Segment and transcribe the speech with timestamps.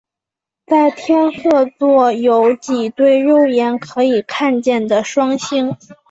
[0.65, 5.77] 在天鹤座有几对肉眼可以看见的双星。